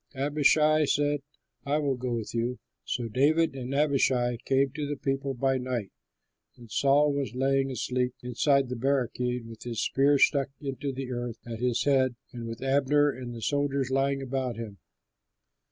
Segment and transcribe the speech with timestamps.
[0.15, 1.21] Abishai said,
[1.63, 5.91] "I will go with you." So David and Abishai came to the people by night,
[6.57, 11.37] and Saul was lying asleep inside the barricade, with his spear stuck into the earth
[11.45, 14.79] at his head and with Abner and the soldiers lying about him.